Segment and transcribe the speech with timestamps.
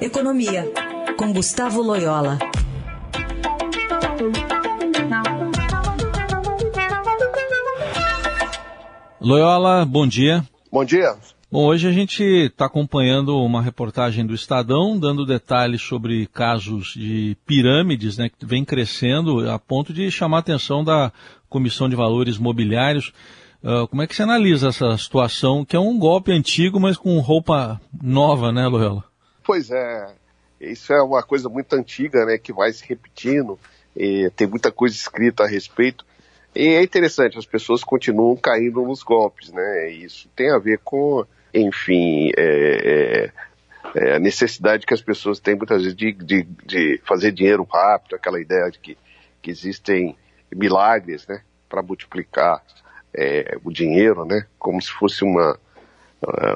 [0.00, 0.64] Economia,
[1.18, 2.38] com Gustavo Loyola.
[9.20, 10.42] Loyola, bom dia.
[10.72, 11.14] Bom dia.
[11.52, 17.36] Bom, hoje a gente está acompanhando uma reportagem do Estadão, dando detalhes sobre casos de
[17.44, 21.12] pirâmides, né, que vem crescendo a ponto de chamar a atenção da
[21.46, 23.12] Comissão de Valores Mobiliários.
[23.62, 27.18] Uh, como é que você analisa essa situação, que é um golpe antigo, mas com
[27.18, 29.09] roupa nova, né, Loyola?
[29.42, 30.14] Pois é,
[30.60, 33.58] isso é uma coisa muito antiga, né, que vai se repetindo,
[34.36, 36.04] tem muita coisa escrita a respeito.
[36.54, 39.90] E é interessante, as pessoas continuam caindo nos golpes, né?
[39.90, 42.44] Isso tem a ver com enfim, é,
[43.24, 43.32] é,
[43.94, 48.14] é, a necessidade que as pessoas têm muitas vezes de, de, de fazer dinheiro rápido,
[48.14, 48.96] aquela ideia de que,
[49.42, 50.16] que existem
[50.54, 52.62] milagres, né, para multiplicar
[53.12, 55.58] é, o dinheiro, né, como se fosse uma,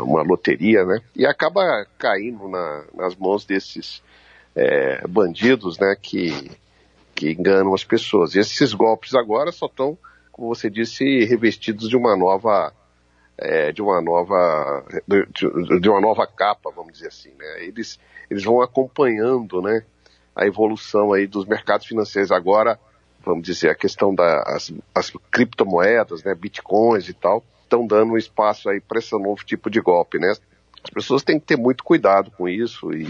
[0.02, 4.02] uma loteria, né, e acaba caindo na, nas mãos desses
[4.54, 6.50] é, bandidos, né, que,
[7.14, 8.34] que enganam as pessoas.
[8.34, 9.96] E esses golpes agora só estão,
[10.30, 12.72] como você disse, revestidos de uma nova
[13.36, 17.64] é, de uma nova de, de, uma nova capa, vamos dizer assim, né?
[17.64, 17.98] Eles
[18.30, 19.84] eles vão acompanhando, né,
[20.34, 22.78] a evolução aí dos mercados financeiros agora,
[23.24, 27.42] vamos dizer, a questão das as criptomoedas, né, bitcoins e tal,
[27.74, 30.32] estão dando espaço aí para esse novo tipo de golpe, né?
[30.82, 33.08] As pessoas têm que ter muito cuidado com isso e,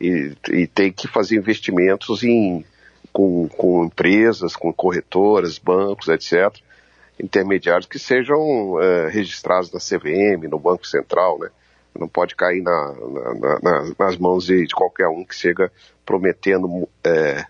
[0.00, 2.64] e, e tem que fazer investimentos em
[3.12, 6.60] com, com empresas, com corretoras, bancos, etc
[7.18, 11.48] intermediários que sejam é, registrados na CVM, no Banco Central, né?
[11.96, 12.94] Não pode cair na,
[13.40, 15.70] na, na, nas mãos de, de, qualquer um que chega
[16.04, 17.44] prometendo é,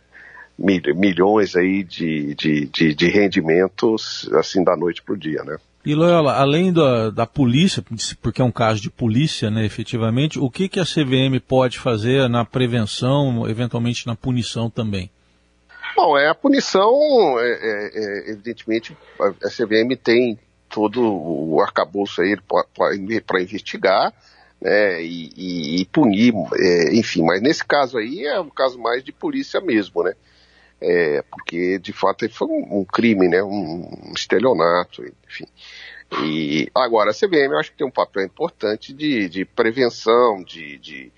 [0.58, 5.56] milhões aí de, de, de, de, rendimentos assim da noite para o dia, né?
[5.84, 7.84] E Loyola, além da, da polícia,
[8.22, 12.26] porque é um caso de polícia, né, efetivamente, o que, que a CVM pode fazer
[12.28, 15.10] na prevenção, eventualmente na punição também?
[15.94, 16.90] Bom, é a punição,
[17.38, 20.38] é, é, é, evidentemente, a CVM tem
[20.70, 22.36] todo o arcabouço aí
[23.26, 24.12] para investigar
[24.60, 29.04] né, e, e, e punir, é, enfim, mas nesse caso aí é um caso mais
[29.04, 30.14] de polícia mesmo, né?
[30.86, 33.42] É, porque de fato foi um, um crime, né?
[33.42, 35.46] Um, um, estelionato, enfim.
[36.22, 40.78] E agora a CVM eu acho que tem um papel importante de, de prevenção, de,
[40.78, 41.12] de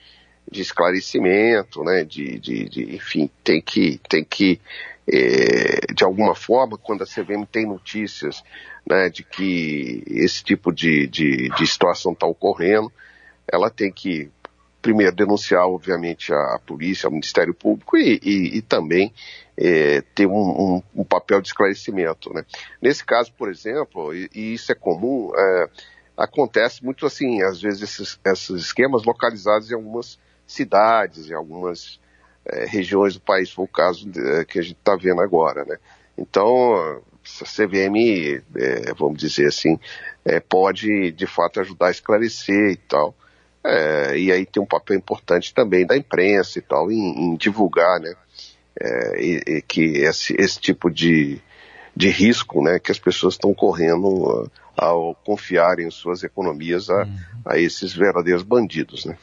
[0.50, 4.60] de esclarecimento, né, de, de, de, enfim, tem que, tem que
[5.08, 8.42] é, de alguma forma, quando a CVM tem notícias
[8.88, 12.92] né, de que esse tipo de, de, de situação está ocorrendo,
[13.50, 14.28] ela tem que,
[14.82, 19.12] primeiro, denunciar, obviamente, a, polícia, ao Ministério Público e, e, e também
[19.58, 22.32] é, ter um, um, um, papel de esclarecimento.
[22.32, 22.44] Né.
[22.80, 25.68] Nesse caso, por exemplo, e, e isso é comum, é,
[26.16, 32.00] acontece muito assim, às vezes esses, esses esquemas localizados em algumas cidades, em algumas
[32.44, 35.64] é, regiões do país, foi o caso de, é, que a gente está vendo agora,
[35.64, 35.78] né?
[36.16, 39.78] Então, a CVM, é, vamos dizer assim,
[40.24, 43.14] é, pode de fato ajudar a esclarecer e tal.
[43.64, 48.00] É, e aí tem um papel importante também da imprensa e tal, em, em divulgar,
[48.00, 48.14] né?
[48.80, 51.40] É, e, e que esse, esse, tipo de,
[51.94, 57.18] de risco, né, que as pessoas estão correndo ao confiarem suas economias a, uhum.
[57.46, 59.16] a esses verdadeiros bandidos, né?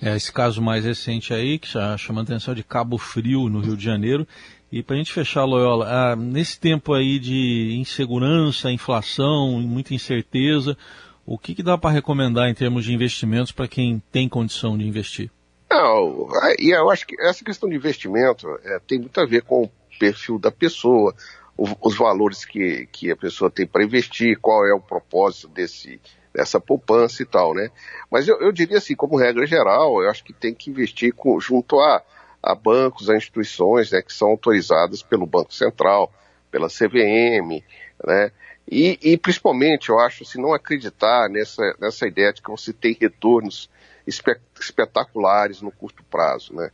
[0.00, 3.76] É, esse caso mais recente aí, que chama a atenção de Cabo Frio, no Rio
[3.76, 4.26] de Janeiro.
[4.70, 10.76] E para a gente fechar, Loyola, ah, nesse tempo aí de insegurança, inflação, muita incerteza,
[11.24, 14.84] o que, que dá para recomendar em termos de investimentos para quem tem condição de
[14.84, 15.30] investir?
[15.72, 16.28] Não,
[16.58, 19.70] e eu acho que essa questão de investimento é, tem muito a ver com o
[19.98, 21.14] perfil da pessoa,
[21.56, 25.98] o, os valores que, que a pessoa tem para investir, qual é o propósito desse,
[26.30, 27.70] dessa poupança e tal, né?
[28.10, 31.40] Mas eu, eu diria assim, como regra geral, eu acho que tem que investir com,
[31.40, 32.02] junto a,
[32.42, 36.12] a bancos, a instituições, né, que são autorizadas pelo Banco Central,
[36.50, 37.64] pela CVM,
[38.06, 38.30] né?
[38.70, 42.94] E, e principalmente, eu acho, assim, não acreditar nessa, nessa ideia de que você tem
[43.00, 43.70] retornos
[44.06, 46.70] espetaculares no curto prazo, né?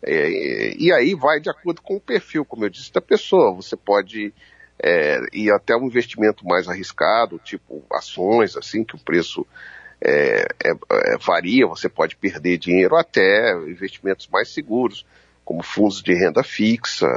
[0.00, 3.54] É, e aí vai de acordo com o perfil, como eu disse, da pessoa.
[3.54, 4.32] Você pode
[4.80, 9.46] é, e até um investimento mais arriscado, tipo ações, assim, que o preço
[10.00, 15.04] é, é, é, varia, você pode perder dinheiro, até investimentos mais seguros,
[15.44, 17.08] como fundos de renda fixa,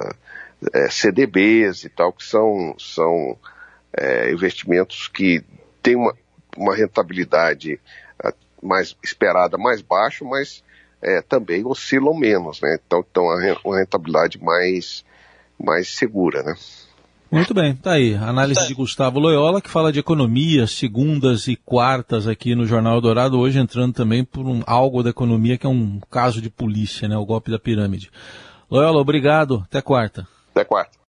[0.73, 3.37] é, CDBs e tal, que são, são
[4.31, 5.43] investimentos que
[5.83, 6.15] têm uma,
[6.55, 7.77] uma rentabilidade
[8.61, 10.63] mais esperada mais baixa, mas
[11.27, 12.77] também oscilam menos, né?
[12.85, 13.23] Então, então
[13.65, 15.03] uma rentabilidade mais,
[15.59, 16.53] mais segura, né?
[17.31, 18.13] Muito bem, tá aí.
[18.13, 23.39] Análise de Gustavo Loyola, que fala de economia, segundas e quartas aqui no Jornal Dourado,
[23.39, 27.15] hoje entrando também por um algo da economia que é um caso de polícia, né?
[27.15, 28.11] O golpe da pirâmide.
[28.69, 29.63] Loyola, obrigado.
[29.65, 30.27] Até quarta.
[30.51, 30.91] Até quarta.